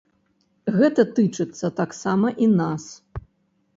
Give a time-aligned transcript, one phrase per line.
[0.77, 2.83] Гэта тычыцца таксама і нас.